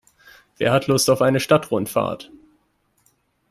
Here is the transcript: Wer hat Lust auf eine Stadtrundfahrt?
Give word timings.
Wer 0.57 0.73
hat 0.73 0.87
Lust 0.87 1.11
auf 1.11 1.21
eine 1.21 1.39
Stadtrundfahrt? 1.39 2.31